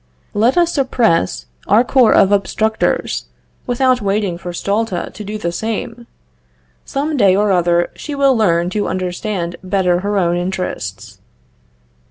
Let 0.33 0.57
us 0.57 0.73
suppress 0.73 1.45
our 1.67 1.83
corps 1.83 2.15
of 2.15 2.29
Obstructors, 2.31 3.25
without 3.67 4.01
waiting 4.01 4.35
for 4.39 4.51
Stulta 4.51 5.11
to 5.13 5.23
do 5.23 5.37
the 5.37 5.51
same. 5.51 6.07
Some 6.83 7.15
day 7.17 7.35
or 7.35 7.51
other 7.51 7.91
she 7.95 8.15
will 8.15 8.35
learn 8.35 8.71
to 8.71 8.87
understand 8.87 9.57
better 9.61 9.99
her 9.99 10.17
own 10.17 10.37
interests." 10.37 11.19